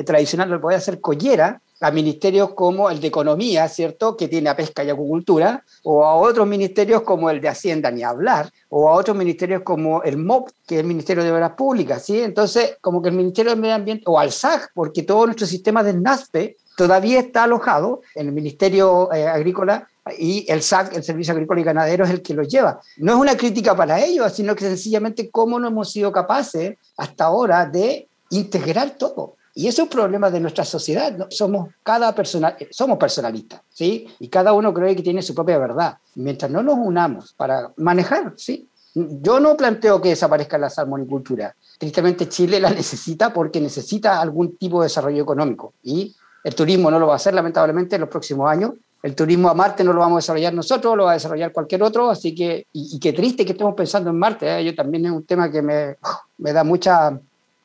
[0.04, 4.50] tradicional, no le puede hacer collera a ministerios como el de Economía, ¿cierto?, que tiene
[4.50, 8.88] a pesca y acuicultura, o a otros ministerios como el de Hacienda, ni hablar, o
[8.88, 12.20] a otros ministerios como el MOP, que es el Ministerio de Obras Públicas, ¿sí?
[12.20, 15.82] Entonces, como que el Ministerio del Medio Ambiente, o al SAG, porque todo nuestro sistema
[15.82, 19.88] del NASPE todavía está alojado en el Ministerio eh, Agrícola
[20.18, 22.80] y el SAC, el Servicio Agrícola y Ganadero, es el que los lleva.
[22.98, 27.24] No es una crítica para ellos, sino que sencillamente cómo no hemos sido capaces hasta
[27.24, 29.36] ahora de integrar todo.
[29.54, 31.12] Y eso es un problema de nuestra sociedad.
[31.12, 31.26] ¿no?
[31.30, 34.06] Somos, cada persona, somos personalistas, ¿sí?
[34.20, 35.98] Y cada uno cree que tiene su propia verdad.
[36.14, 38.68] Mientras no nos unamos para manejar, ¿sí?
[38.94, 41.54] Yo no planteo que desaparezca la salmonicultura.
[41.78, 45.74] Tristemente Chile la necesita porque necesita algún tipo de desarrollo económico.
[45.82, 46.14] Y
[46.44, 48.72] el turismo no lo va a hacer, lamentablemente, en los próximos años.
[49.02, 51.82] El turismo a Marte no lo vamos a desarrollar nosotros, lo va a desarrollar cualquier
[51.82, 54.64] otro, así que, y, qué triste que estemos pensando en Marte, ¿eh?
[54.64, 55.96] yo también es un tema que me,
[56.36, 57.18] me da mucha,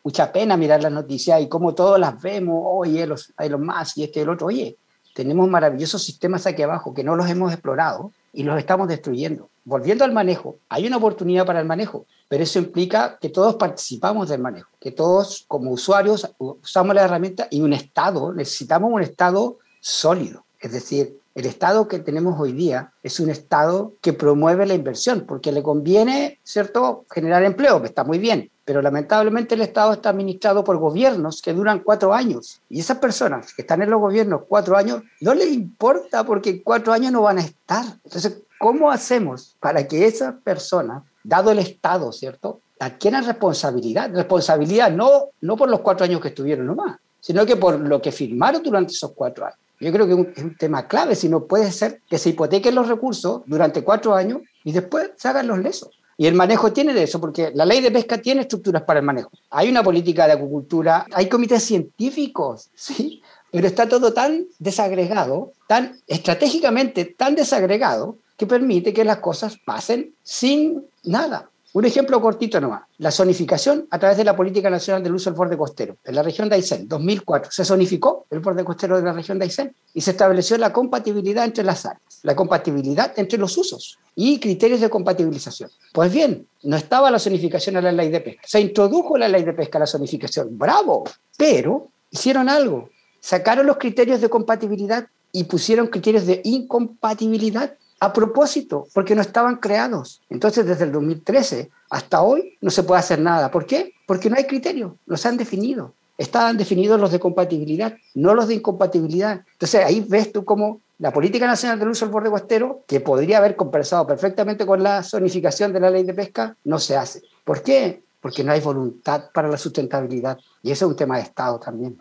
[0.05, 3.97] mucha pena mirar las noticias y cómo todas las vemos, oye, los, hay los más
[3.97, 4.77] y este y el otro, oye,
[5.15, 9.49] tenemos maravillosos sistemas aquí abajo que no los hemos explorado y los estamos destruyendo.
[9.63, 14.29] Volviendo al manejo, hay una oportunidad para el manejo, pero eso implica que todos participamos
[14.29, 19.57] del manejo, que todos como usuarios usamos la herramienta y un Estado, necesitamos un Estado
[19.79, 24.75] sólido, es decir, el Estado que tenemos hoy día es un Estado que promueve la
[24.75, 29.93] inversión, porque le conviene, ¿cierto?, generar empleo, que está muy bien, pero lamentablemente el Estado
[29.93, 32.59] está administrado por gobiernos que duran cuatro años.
[32.67, 36.91] Y esas personas que están en los gobiernos cuatro años, no les importa porque cuatro
[36.91, 37.85] años no van a estar.
[38.03, 44.11] Entonces, ¿cómo hacemos para que esas personas, dado el Estado, ¿cierto?, adquieran responsabilidad?
[44.11, 48.11] Responsabilidad no, no por los cuatro años que estuvieron nomás, sino que por lo que
[48.11, 49.59] firmaron durante esos cuatro años.
[49.79, 52.87] Yo creo que es un, tema clave, si no puede ser que se hipotequen los
[52.87, 55.99] recursos durante cuatro años y después se hagan los lesos.
[56.17, 59.05] Y el manejo tiene de eso, porque la ley de pesca tiene estructuras para el
[59.05, 59.31] manejo.
[59.49, 63.21] Hay una política de acuicultura, hay comités científicos, ¿sí?
[63.51, 70.13] Pero está todo tan desagregado, tan estratégicamente tan desagregado, que permite que las cosas pasen
[70.23, 71.49] sin nada.
[71.75, 72.83] Un ejemplo cortito nomás.
[72.99, 75.97] La zonificación a través de la Política Nacional del Uso del Borde Costero.
[76.05, 79.43] En la región de Aysén, 2004, se zonificó el borde costero de la región de
[79.43, 84.39] Aysén y se estableció la compatibilidad entre las áreas, la compatibilidad entre los usos y
[84.39, 85.69] criterios de compatibilización.
[85.91, 88.43] Pues bien, no estaba la zonificación en la ley de pesca.
[88.45, 90.57] Se introdujo la ley de pesca la zonificación.
[90.57, 91.03] ¡Bravo!
[91.35, 92.89] Pero hicieron algo.
[93.19, 99.57] Sacaron los criterios de compatibilidad y pusieron criterios de incompatibilidad a propósito, porque no estaban
[99.57, 100.21] creados.
[100.29, 103.51] Entonces, desde el 2013 hasta hoy no se puede hacer nada.
[103.51, 103.93] ¿Por qué?
[104.05, 105.93] Porque no hay criterio, los han definido.
[106.17, 109.41] Estaban definidos los de compatibilidad, no los de incompatibilidad.
[109.53, 113.39] Entonces, ahí ves tú cómo la Política Nacional del Uso del Borde Costero, que podría
[113.39, 117.21] haber conversado perfectamente con la zonificación de la ley de pesca, no se hace.
[117.43, 118.01] ¿Por qué?
[118.21, 120.37] Porque no hay voluntad para la sustentabilidad.
[120.63, 121.97] Y eso es un tema de Estado también.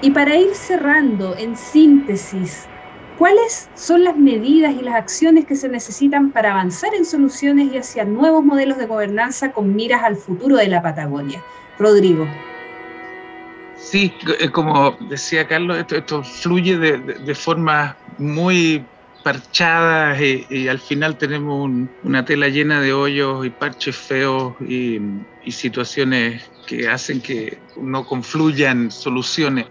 [0.00, 2.66] Y para ir cerrando, en síntesis,
[3.18, 7.78] ¿cuáles son las medidas y las acciones que se necesitan para avanzar en soluciones y
[7.78, 11.42] hacia nuevos modelos de gobernanza con miras al futuro de la Patagonia?
[11.80, 12.28] Rodrigo.
[13.76, 18.84] Sí, eh, como decía Carlos, esto, fluye de, forma muy
[19.24, 21.68] parchada y, al final tenemos
[22.04, 25.00] una tela llena de hoyos y parches feos y
[25.50, 29.66] situaciones que hacen que no confluyan soluciones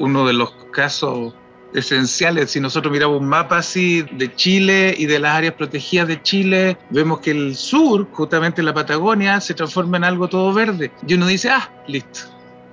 [0.00, 1.34] uno de los casos
[1.74, 2.50] esenciales.
[2.50, 6.76] Si nosotros miramos un mapa así de Chile y de las áreas protegidas de Chile,
[6.90, 10.90] vemos que el sur, justamente la Patagonia, se transforma en algo todo verde.
[11.06, 12.20] Y uno dice, ah, listo.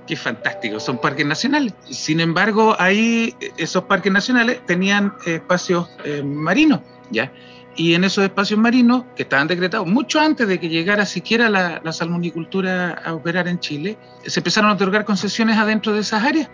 [0.06, 1.74] Qué fantástico, son parques nacionales.
[1.90, 7.30] Sin embargo, ahí esos parques nacionales tenían espacios eh, marinos, ¿ya?
[7.76, 11.82] Y en esos espacios marinos, que estaban decretados mucho antes de que llegara siquiera la,
[11.84, 16.48] la salmonicultura a operar en Chile, se empezaron a otorgar concesiones adentro de esas áreas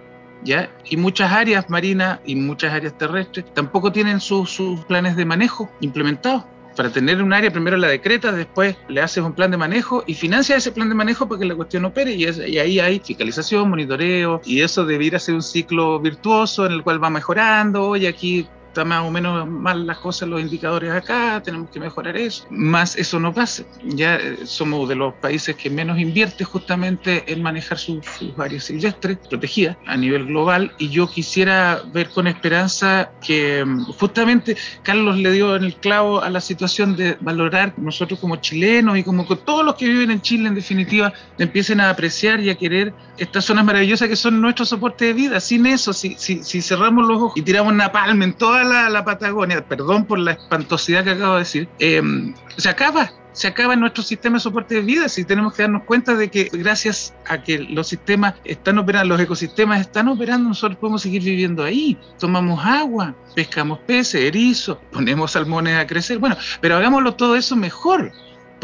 [0.45, 6.45] y muchas áreas marinas y muchas áreas terrestres tampoco tienen sus planes de manejo implementados.
[6.77, 10.15] Para tener un área, primero la decretas, después le haces un plan de manejo y
[10.15, 12.13] financia ese plan de manejo para que la cuestión opere.
[12.15, 16.83] Y, y ahí hay fiscalización, monitoreo, y eso debiera ser un ciclo virtuoso en el
[16.83, 17.91] cual va mejorando.
[17.91, 22.17] Oye, aquí está más o menos mal las cosas, los indicadores acá, tenemos que mejorar
[22.17, 22.45] eso.
[22.51, 23.63] Más eso no pasa.
[23.85, 28.01] Ya eh, somos de los países que menos invierte justamente en manejar sus,
[28.37, 34.57] áreas silvestres protegidas a nivel global y yo quisiera ver con esperanza que mm, justamente
[34.83, 39.05] Carlos le dio en el clavo a la situación de valorar nosotros como chilenos y
[39.05, 42.93] como todos los que viven en Chile en definitiva empiecen a apreciar y a querer
[43.19, 45.39] estas zonas maravillosas que son nuestro soporte de vida.
[45.39, 49.05] Sin eso, si, si, si cerramos los ojos y tiramos una palma en toda la,
[49.05, 54.03] Patagonia, perdón por la espantosidad que acabo de decir, em, se acaba, se acaba nuestro
[54.03, 57.59] sistema de soporte de vida si tenemos que darnos cuenta de que gracias a que
[57.59, 61.99] los sistemas están operando, los ecosistemas están operando, nosotros podemos seguir viviendo ahí.
[62.19, 66.19] Tomamos agua, pescamos peces, erizos, ponemos salmones a crecer.
[66.19, 68.13] Bueno, pero hagámoslo todo eso mejor.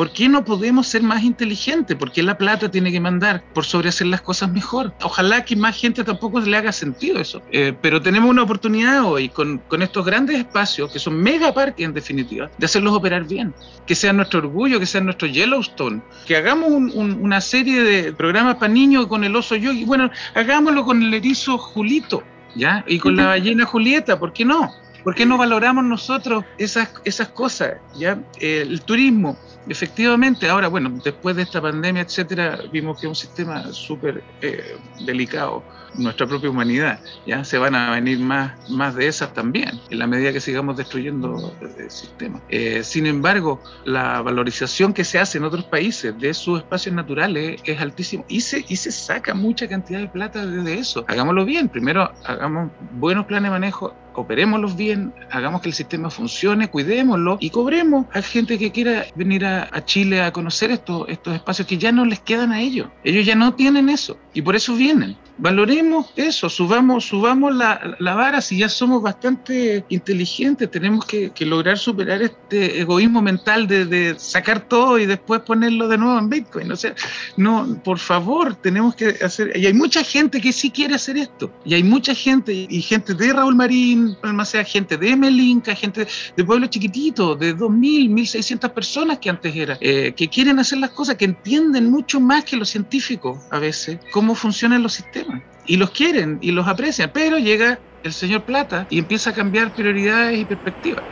[0.00, 1.94] ¿Por qué no podemos ser más inteligentes?
[1.94, 4.94] ¿Por qué la plata tiene que mandar por sobre hacer las cosas mejor?
[5.02, 7.42] Ojalá que más gente tampoco le haga sentido eso.
[7.52, 11.84] Eh, pero tenemos una oportunidad hoy con, con, estos grandes espacios, que son mega parques
[11.84, 13.52] en definitiva, de hacerlos operar bien.
[13.86, 16.00] Que sea nuestro orgullo, que sea nuestro Yellowstone.
[16.26, 19.84] Que hagamos una serie de programas para niños con el oso yogi.
[19.84, 22.22] Bueno, hagámoslo con el erizo Julito,
[22.54, 22.86] ¿ya?
[22.86, 24.72] Y con la ballena Julieta, ¿por qué no?
[25.02, 27.74] ¿Por qué no valoramos nosotros esas, esas cosas?
[27.96, 28.18] ¿ya?
[28.40, 29.36] el turismo,
[29.68, 34.76] efectivamente, ahora, bueno, después de esta pandemia, etcétera, vimos que es un sistema súper eh,
[35.04, 35.62] delicado,
[35.94, 40.06] nuestra propia humanidad, ya se van a venir más, más de esas también, en la
[40.06, 42.40] medida que sigamos destruyendo el sistema.
[42.48, 47.60] Eh, sin embargo, la valorización que se hace en otros países de sus espacios naturales
[47.64, 51.04] es altísimo y se, y se saca mucha cantidad de plata de eso.
[51.08, 56.68] Hagámoslo bien, primero hagamos buenos planes de manejo operémoslos bien, hagamos que el sistema funcione,
[56.68, 61.66] cuidémoslo y cobremos a gente que quiera venir a, Chile a conocer estos, estos espacios
[61.66, 62.88] que ya no les quedan a ellos.
[63.04, 65.16] Ellos ya no tienen eso y por eso vienen.
[65.40, 71.46] Valoremos eso, subamos, subamos la, la vara si ya somos bastante inteligentes, tenemos que, que
[71.46, 76.28] lograr superar este egoísmo mental de, de, sacar todo y después ponerlo de nuevo en
[76.28, 76.70] Bitcoin.
[76.70, 76.94] O sea,
[77.36, 81.50] no, por favor, tenemos que hacer, y hay mucha gente que sí quiere hacer esto,
[81.64, 86.44] y hay mucha gente, y gente de Raúl Marín, sea gente de Melinca, gente de
[86.44, 91.16] pueblos chiquititos, de 2.000, 1.600 personas que antes era, eh, que quieren hacer las cosas,
[91.16, 95.29] que entienden mucho más que los científicos a veces cómo funcionan los sistemas.
[95.70, 99.72] Y los quieren y los aprecian, pero llega el señor Plata y empieza a cambiar
[99.72, 101.04] prioridades y perspectivas.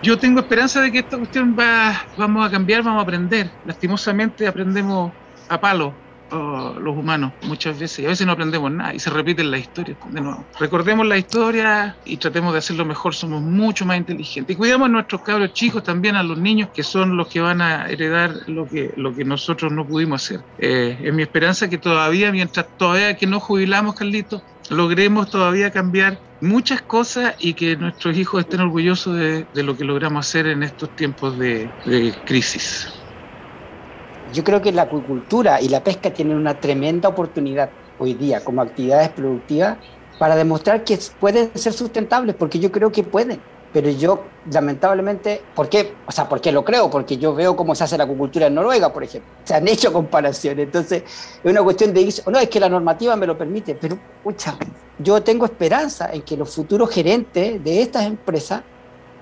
[0.00, 3.50] Yo tengo esperanza de que esta cuestión va, vamos a cambiar, vamos a aprender.
[3.64, 5.10] Lastimosamente aprendemos
[5.48, 5.92] a palo
[6.30, 9.60] oh, los humanos muchas veces y a veces no aprendemos nada y se repiten las
[9.60, 10.44] historias de nuevo.
[10.58, 14.54] Recordemos la historia y tratemos de hacerlo mejor, somos mucho más inteligentes.
[14.54, 17.60] Y cuidamos a nuestros cabros chicos también, a los niños que son los que van
[17.60, 20.40] a heredar lo que, lo que nosotros no pudimos hacer.
[20.58, 26.18] Eh, es mi esperanza que todavía, mientras todavía que no jubilamos, Carlitos, logremos todavía cambiar
[26.40, 30.94] muchas cosas y que nuestros hijos estén orgullosos de, lo que logramos hacer en estos
[30.96, 32.88] tiempos de, de crisis.
[34.32, 38.62] Yo creo que la acuicultura y la pesca tienen una tremenda oportunidad hoy día como
[38.62, 39.78] actividades productivas
[40.18, 43.40] para demostrar que pueden ser sustentables, porque yo creo que pueden
[43.72, 45.94] pero yo lamentablemente, ¿por qué?
[46.06, 46.90] O sea, ¿por qué lo creo?
[46.90, 49.30] Porque yo veo cómo se hace la acuicultura en Noruega, por ejemplo.
[49.44, 50.66] Se han hecho comparaciones.
[50.66, 51.04] Entonces,
[51.42, 54.56] es una cuestión de decir, no, es que la normativa me lo permite, pero, escucha,
[54.98, 58.62] yo tengo esperanza en que los futuros gerentes de estas empresas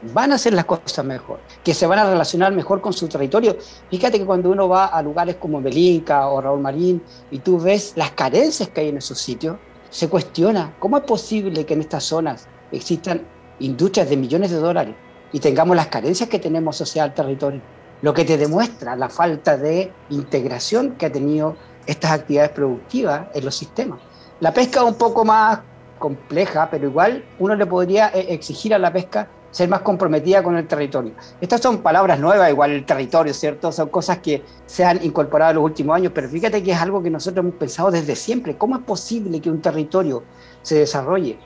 [0.03, 3.57] van a hacer las cosas mejor, que se van a relacionar mejor con su territorio.
[3.91, 7.93] Fíjate que cuando uno va a lugares como Belinca o Raúl Marín y tú ves
[7.97, 9.57] las carencias que hay en esos sitios,
[9.91, 13.23] se cuestiona cómo es posible que en estas zonas existan
[13.61, 14.95] industrias de millones de dólares
[15.33, 17.61] y tengamos las carencias que tenemos social al territorio,
[18.03, 23.45] lo que te demuestra la falta de integración que ha tenido estas actividades productivas en
[23.45, 23.99] los sistemas.
[24.41, 25.61] La pesca es un poco más
[25.99, 30.57] compleja, pero igual uno le podría eh, exigir a la pesca ser más comprometida con
[30.57, 31.13] el territorio.
[31.41, 33.73] Estas son palabras nuevas, igual el territorio, ¿cierto?
[33.73, 37.03] Son cosas que se han incorporado en los últimos años, pero fíjate que es algo
[37.03, 38.57] que nosotros hemos pensado desde siempre.
[38.57, 40.23] ¿Cómo es posible que un territorio
[40.63, 41.39] se desarrolle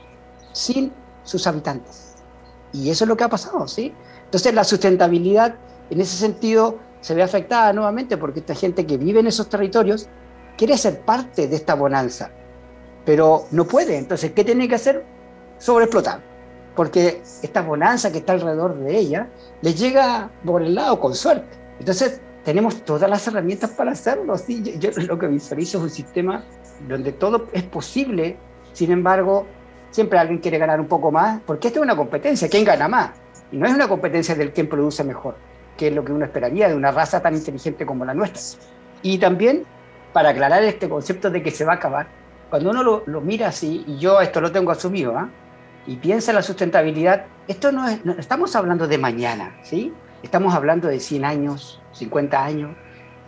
[0.51, 0.91] sin
[1.23, 2.15] sus habitantes.
[2.71, 3.93] Y eso es lo que ha pasado, ¿sí?
[4.25, 5.55] Entonces la sustentabilidad
[5.89, 10.07] en ese sentido se ve afectada nuevamente porque esta gente que vive en esos territorios
[10.57, 12.31] quiere ser parte de esta bonanza,
[13.05, 13.97] pero no puede.
[13.97, 15.05] Entonces, ¿qué tiene que hacer?
[15.57, 16.32] Sobreexplotar.
[16.75, 19.27] Porque esta bonanza que está alrededor de ella
[19.61, 21.57] le llega por el lado con suerte.
[21.79, 24.37] Entonces, tenemos todas las herramientas para hacerlo.
[24.37, 24.61] ¿sí?
[24.63, 26.43] Yo, yo lo que visualizo es un sistema
[26.87, 28.37] donde todo es posible,
[28.73, 29.45] sin embargo,
[29.91, 33.11] siempre alguien quiere ganar un poco más, porque esto es una competencia, ¿quién gana más?
[33.51, 35.35] Y no es una competencia del quien produce mejor,
[35.77, 38.59] que es lo que uno esperaría de una raza tan inteligente como la nuestra.
[39.03, 39.63] Y también,
[40.11, 42.07] para aclarar este concepto de que se va a acabar,
[42.49, 45.29] cuando uno lo, mira así, y yo esto lo tengo asumido, ¿ah?
[45.85, 49.93] Y piensa en la sustentabilidad, esto no es, no, estamos hablando de mañana, ¿sí?
[50.21, 52.75] Estamos hablando de 100 años, 50 años.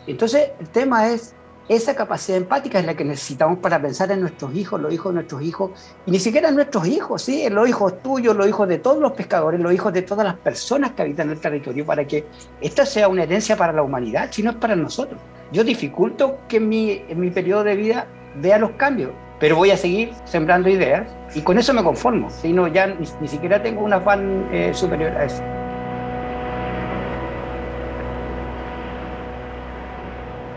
[0.08, 1.36] Entonces, el tema es
[1.68, 5.16] esa capacidad empática es la que necesitamos para pensar en nuestros hijos, los hijos de
[5.16, 5.72] nuestros hijos,
[6.06, 7.42] y ni siquiera en nuestros hijos, ¿sí?
[7.42, 10.36] en los hijos tuyos, los hijos de todos los pescadores, los hijos de todas las
[10.36, 12.26] personas que habitan el territorio, para que
[12.62, 15.20] esta sea una herencia para la humanidad, si no es para nosotros.
[15.52, 19.12] Yo dificulto que en mi, en mi periodo de vida vea los cambios,
[19.46, 23.28] pero voy a seguir sembrando ideas y con eso me conformo, si no, ya ni,
[23.28, 25.44] siquiera tengo un afán eh, superior a eso.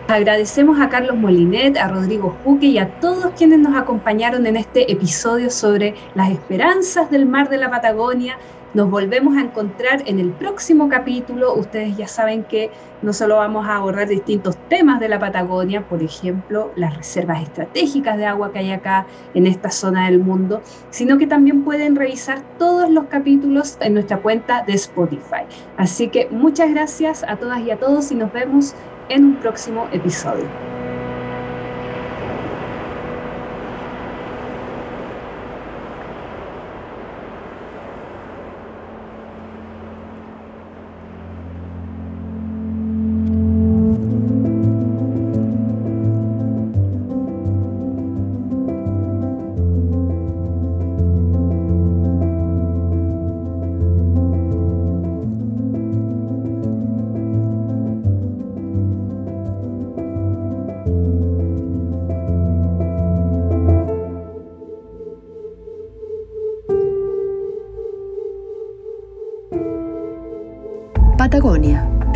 [0.09, 4.91] Agradecemos a Carlos Molinet, a Rodrigo Juque y a todos quienes nos acompañaron en este
[4.91, 8.39] episodio sobre las esperanzas del mar de la Patagonia.
[8.75, 11.55] Nos volvemos a encontrar en el próximo capítulo.
[11.55, 16.03] Ustedes ya saben que no solo vamos a abordar distintos temas de la Patagonia, por
[16.03, 20.61] ejemplo, las reservas estratégicas de agua que hay acá en esta zona del mundo,
[20.91, 25.47] sino que también pueden revisar todos los capítulos en nuestra cuenta de Spotify.
[25.79, 28.75] Así que muchas gracias a todas y a todos y nos vemos
[29.09, 30.68] en un próximo episodio.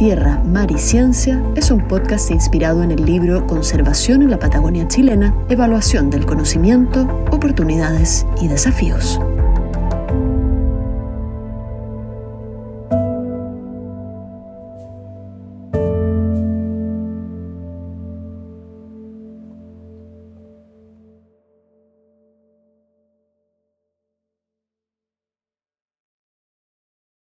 [0.02, 4.88] Tierra, Mar y Ciencia es un podcast inspirado en el libro Conservación en la Patagonia
[4.88, 9.20] chilena, Evaluación del Conocimiento, Oportunidades y Desafíos.